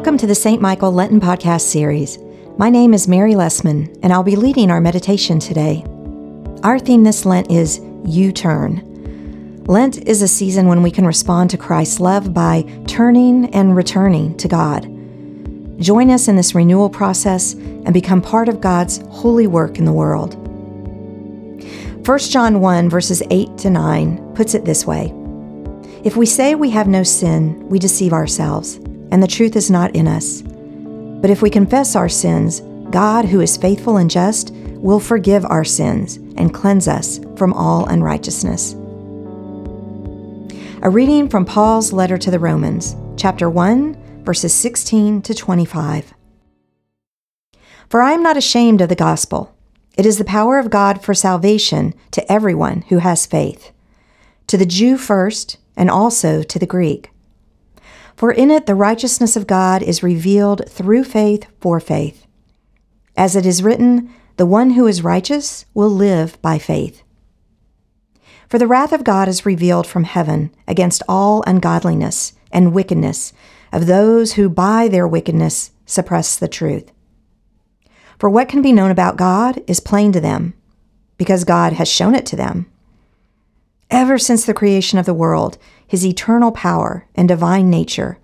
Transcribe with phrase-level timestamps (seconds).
[0.00, 0.62] Welcome to the St.
[0.62, 2.18] Michael Lenten Podcast Series.
[2.56, 5.84] My name is Mary Lessman, and I'll be leading our meditation today.
[6.62, 9.62] Our theme this Lent is U Turn.
[9.66, 14.34] Lent is a season when we can respond to Christ's love by turning and returning
[14.38, 14.84] to God.
[15.78, 19.92] Join us in this renewal process and become part of God's holy work in the
[19.92, 20.34] world.
[22.08, 25.12] 1 John 1, verses 8 to 9, puts it this way
[26.04, 29.94] If we say we have no sin, we deceive ourselves and the truth is not
[29.94, 30.42] in us.
[30.42, 32.60] But if we confess our sins,
[32.90, 37.86] God, who is faithful and just, will forgive our sins and cleanse us from all
[37.86, 38.74] unrighteousness.
[40.82, 46.14] A reading from Paul's letter to the Romans, chapter 1, verses 16 to 25.
[47.90, 49.54] For I am not ashamed of the gospel.
[49.98, 53.72] It is the power of God for salvation to everyone who has faith,
[54.46, 57.10] to the Jew first, and also to the Greek.
[58.20, 62.26] For in it the righteousness of God is revealed through faith for faith.
[63.16, 67.02] As it is written, the one who is righteous will live by faith.
[68.46, 73.32] For the wrath of God is revealed from heaven against all ungodliness and wickedness
[73.72, 76.92] of those who by their wickedness suppress the truth.
[78.18, 80.52] For what can be known about God is plain to them,
[81.16, 82.70] because God has shown it to them.
[83.90, 88.18] Ever since the creation of the world, his eternal power and divine nature,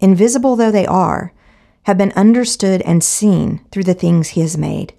[0.00, 1.32] invisible though they are,
[1.84, 4.92] have been understood and seen through the things he has made.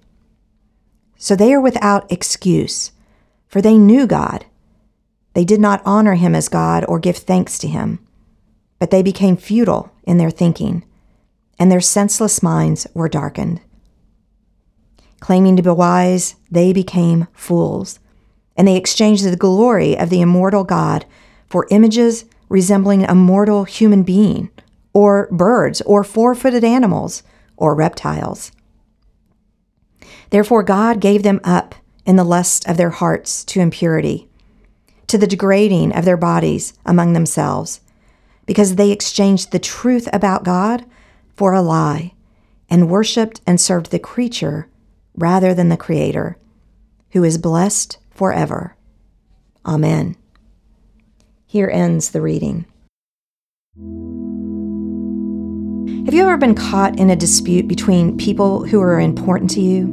[1.18, 2.92] So they are without excuse,
[3.46, 4.46] for they knew God.
[5.34, 7.98] They did not honor him as God or give thanks to him,
[8.78, 10.84] but they became futile in their thinking,
[11.58, 13.60] and their senseless minds were darkened.
[15.20, 17.98] Claiming to be wise, they became fools,
[18.56, 21.04] and they exchanged the glory of the immortal God
[21.48, 24.50] for images resembling a mortal human being,
[24.92, 27.22] or birds, or four footed animals,
[27.56, 28.52] or reptiles.
[30.30, 31.74] Therefore, God gave them up
[32.04, 34.28] in the lust of their hearts to impurity,
[35.08, 37.80] to the degrading of their bodies among themselves,
[38.46, 40.84] because they exchanged the truth about God
[41.34, 42.14] for a lie,
[42.70, 44.68] and worshiped and served the creature
[45.16, 46.36] rather than the Creator,
[47.10, 48.74] who is blessed forever.
[49.64, 50.16] Amen.
[51.46, 52.66] Here ends the reading.
[56.06, 59.86] Have you ever been caught in a dispute between people who are important to you?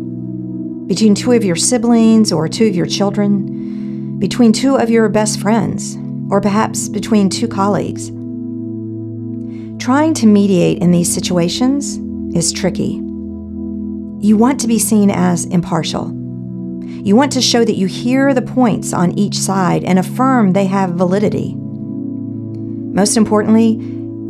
[0.87, 4.19] Between two of your siblings or two of your children?
[4.19, 5.97] Between two of your best friends?
[6.29, 8.09] Or perhaps between two colleagues?
[9.83, 11.97] Trying to mediate in these situations
[12.35, 13.01] is tricky.
[14.21, 16.22] You want to be seen as impartial
[16.83, 20.65] you want to show that you hear the points on each side and affirm they
[20.65, 21.55] have validity.
[21.55, 23.71] Most importantly,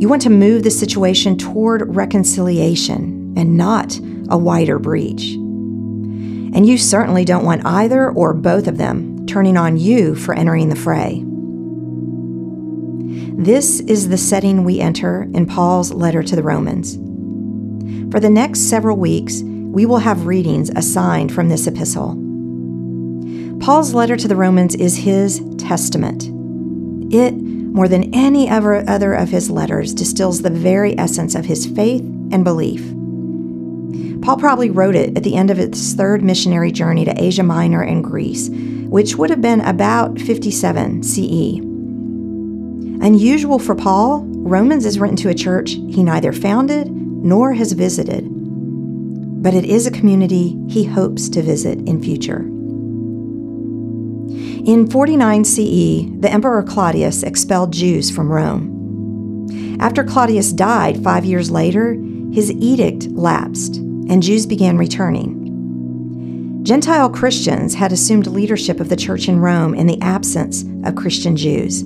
[0.00, 3.98] you want to move the situation toward reconciliation and not
[4.28, 5.34] a wider breach.
[5.34, 10.68] And you certainly don't want either or both of them turning on you for entering
[10.68, 11.22] the fray.
[13.36, 16.94] This is the setting we enter in Paul's letter to the Romans.
[18.12, 22.23] For the next several weeks, we will have readings assigned from this epistle.
[23.64, 26.24] Paul's letter to the Romans is his testament.
[27.10, 32.02] It, more than any other of his letters, distills the very essence of his faith
[32.30, 32.82] and belief.
[34.20, 37.80] Paul probably wrote it at the end of his third missionary journey to Asia Minor
[37.80, 41.56] and Greece, which would have been about 57 CE.
[43.02, 48.26] Unusual for Paul, Romans is written to a church he neither founded nor has visited,
[49.42, 52.46] but it is a community he hopes to visit in future.
[54.66, 59.76] In 49 CE, the Emperor Claudius expelled Jews from Rome.
[59.78, 61.92] After Claudius died five years later,
[62.32, 66.62] his edict lapsed and Jews began returning.
[66.62, 71.36] Gentile Christians had assumed leadership of the church in Rome in the absence of Christian
[71.36, 71.82] Jews.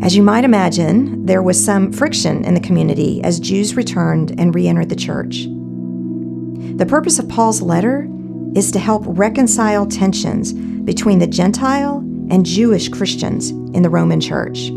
[0.00, 4.54] As you might imagine, there was some friction in the community as Jews returned and
[4.54, 5.46] re entered the church.
[6.76, 8.08] The purpose of Paul's letter
[8.54, 10.52] is to help reconcile tensions
[10.84, 11.98] between the Gentile
[12.30, 14.70] and Jewish Christians in the Roman Church.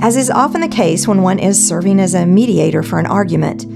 [0.00, 3.66] As is often the case when one is serving as a mediator for an argument,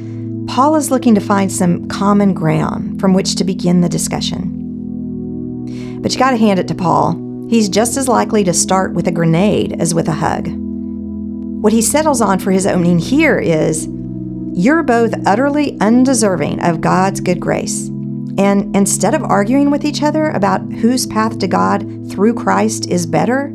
[0.48, 6.00] Paul is looking to find some common ground from which to begin the discussion.
[6.02, 7.46] But you got to hand it to Paul.
[7.48, 10.48] He's just as likely to start with a grenade as with a hug.
[10.48, 13.88] What he settles on for his opening here is
[14.52, 17.88] You're both utterly undeserving of God's good grace.
[18.38, 23.04] And instead of arguing with each other about whose path to God through Christ is
[23.04, 23.52] better,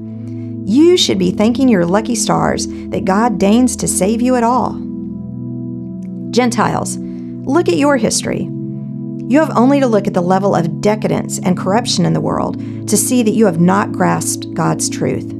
[0.66, 4.74] you should be thanking your lucky stars that God deigns to save you at all.
[6.32, 8.50] Gentiles, look at your history.
[9.28, 12.60] You have only to look at the level of decadence and corruption in the world
[12.90, 15.32] to see that you have not grasped God's truth.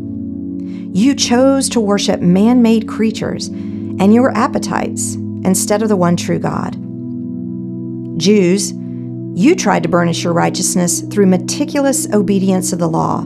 [0.96, 6.40] You chose to worship man made creatures and your appetites instead of the one true
[6.40, 6.74] God.
[8.18, 8.74] Jews,
[9.36, 13.26] you tried to burnish your righteousness through meticulous obedience of the law.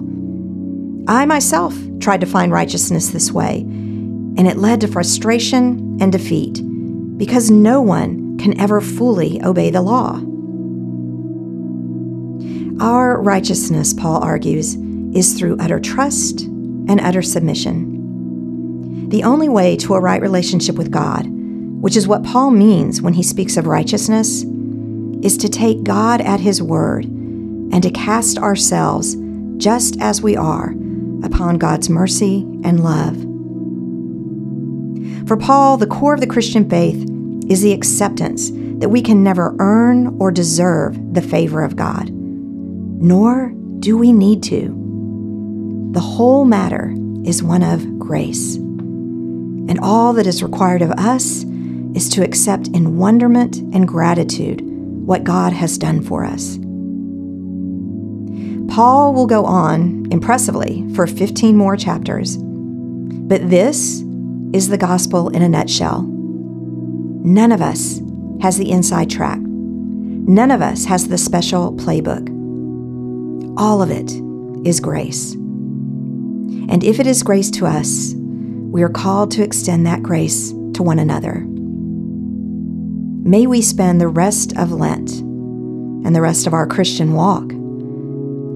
[1.07, 6.61] I myself tried to find righteousness this way, and it led to frustration and defeat
[7.17, 10.21] because no one can ever fully obey the law.
[12.79, 14.75] Our righteousness, Paul argues,
[15.13, 19.09] is through utter trust and utter submission.
[19.09, 23.13] The only way to a right relationship with God, which is what Paul means when
[23.13, 24.45] he speaks of righteousness,
[25.23, 29.15] is to take God at his word and to cast ourselves
[29.57, 30.73] just as we are
[31.23, 33.17] upon God's mercy and love.
[35.27, 37.09] For Paul, the core of the Christian faith
[37.49, 42.11] is the acceptance that we can never earn or deserve the favor of God
[42.99, 44.73] nor do we need to.
[45.91, 46.93] The whole matter
[47.23, 48.55] is one of grace.
[48.55, 51.43] And all that is required of us
[51.93, 54.61] is to accept in wonderment and gratitude
[55.07, 56.57] what God has done for us.
[58.69, 64.03] Paul will go on impressively for 15 more chapters, but this
[64.51, 66.01] is the gospel in a nutshell.
[66.03, 68.01] None of us
[68.41, 69.39] has the inside track.
[69.39, 72.27] None of us has the special playbook.
[73.57, 74.11] All of it
[74.67, 75.33] is grace.
[75.33, 80.83] And if it is grace to us, we are called to extend that grace to
[80.83, 81.45] one another.
[83.27, 87.49] May we spend the rest of Lent and the rest of our Christian walk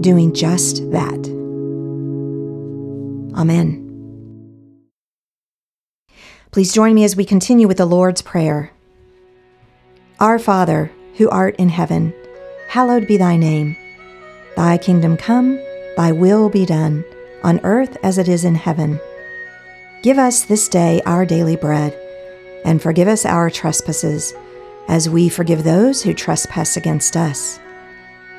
[0.02, 1.28] doing just that.
[3.38, 3.78] Amen.
[6.52, 8.72] Please join me as we continue with the Lord's Prayer.
[10.22, 12.14] Our Father, who art in heaven,
[12.70, 13.76] hallowed be thy name.
[14.56, 15.58] Thy kingdom come,
[15.98, 17.04] thy will be done,
[17.44, 19.02] on earth as it is in heaven.
[20.02, 21.94] Give us this day our daily bread,
[22.64, 24.34] and forgive us our trespasses,
[24.92, 27.60] as we forgive those who trespass against us.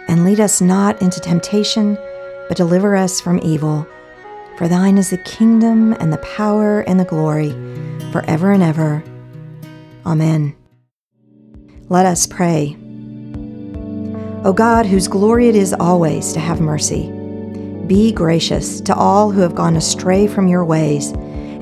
[0.06, 1.96] And lead us not into temptation,
[2.46, 3.86] but deliver us from evil.
[4.58, 7.52] For thine is the kingdom, and the power, and the glory,
[8.12, 9.02] forever and ever.
[10.04, 10.54] Amen.
[11.88, 12.76] Let us pray.
[14.44, 17.10] O God, whose glory it is always to have mercy,
[17.86, 21.12] be gracious to all who have gone astray from your ways,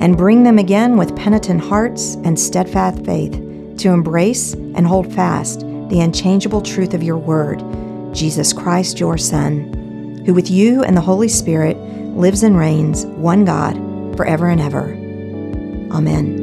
[0.01, 3.50] and bring them again with penitent hearts and steadfast faith
[3.81, 7.59] to embrace and hold fast the unchangeable truth of your word,
[8.13, 11.77] Jesus Christ, your Son, who with you and the Holy Spirit
[12.15, 13.75] lives and reigns, one God,
[14.15, 14.93] forever and ever.
[15.95, 16.40] Amen.